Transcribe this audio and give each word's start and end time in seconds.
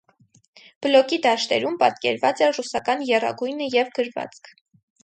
Բլոկի 0.85 1.19
դաշտերում 1.25 1.77
պատկերված 1.83 2.43
էր 2.47 2.53
ռուսական 2.61 3.07
եռագույնը 3.13 3.71
և 3.79 3.95
գրվածք։ 4.01 4.53